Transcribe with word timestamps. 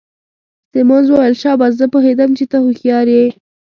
سیمونز 0.71 1.07
وویل: 1.09 1.33
شاباس، 1.41 1.73
زه 1.79 1.85
پوهیدم 1.93 2.29
چي 2.37 2.45
ته 2.51 2.57
هوښیار 2.63 3.07
يې. 3.17 3.25